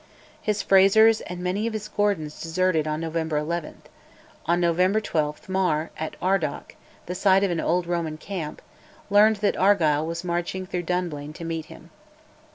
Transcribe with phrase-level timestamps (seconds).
[0.41, 3.83] His Frazers and many of his Gordons deserted on November 11;
[4.47, 6.73] on November 12 Mar, at Ardoch
[7.05, 8.63] (the site of an old Roman camp),
[9.11, 11.91] learned that Argyll was marching through Dunblane to meet him.